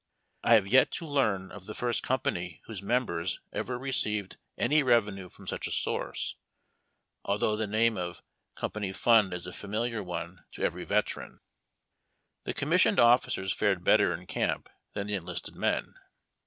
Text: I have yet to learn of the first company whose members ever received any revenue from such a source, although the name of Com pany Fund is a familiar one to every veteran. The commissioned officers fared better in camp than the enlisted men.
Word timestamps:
I 0.43 0.55
have 0.55 0.65
yet 0.65 0.89
to 0.93 1.05
learn 1.05 1.51
of 1.51 1.67
the 1.67 1.75
first 1.75 2.01
company 2.01 2.59
whose 2.65 2.81
members 2.81 3.39
ever 3.53 3.77
received 3.77 4.37
any 4.57 4.81
revenue 4.81 5.29
from 5.29 5.45
such 5.45 5.67
a 5.67 5.71
source, 5.71 6.37
although 7.23 7.55
the 7.55 7.67
name 7.67 7.97
of 7.97 8.23
Com 8.55 8.71
pany 8.71 8.95
Fund 8.95 9.31
is 9.31 9.45
a 9.45 9.53
familiar 9.53 10.01
one 10.01 10.43
to 10.53 10.63
every 10.63 10.85
veteran. 10.85 11.39
The 12.45 12.53
commissioned 12.55 12.97
officers 12.99 13.53
fared 13.53 13.83
better 13.83 14.11
in 14.11 14.25
camp 14.25 14.69
than 14.93 15.05
the 15.05 15.13
enlisted 15.13 15.55
men. 15.55 15.93